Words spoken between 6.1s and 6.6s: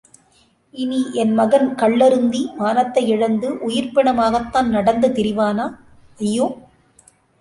ஐயோ.